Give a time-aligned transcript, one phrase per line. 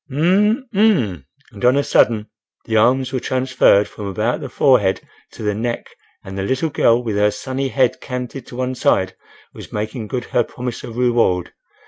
[0.09, 2.25] "Umhm—m!" And on a sudden,
[2.65, 5.01] the arms were transferred from about the forehead
[5.33, 5.89] to the neck
[6.25, 9.13] and the little girl, with her sunny head canted to one side,
[9.53, 11.53] was making good her promise of reward.